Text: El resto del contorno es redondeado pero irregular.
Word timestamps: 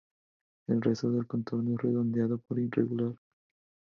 El 0.65 0.81
resto 0.81 1.11
del 1.11 1.27
contorno 1.27 1.75
es 1.75 1.81
redondeado 1.83 2.39
pero 2.47 2.59
irregular. 2.61 3.13